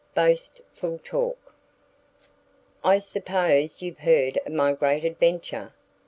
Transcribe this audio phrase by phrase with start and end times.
[0.01, 1.53] XVI BOASTFUL TALK
[2.83, 5.73] "I SUPPOSE you've heard of my great adventure?"